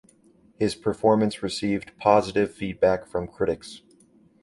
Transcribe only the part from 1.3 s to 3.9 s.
received positive feedback from critics.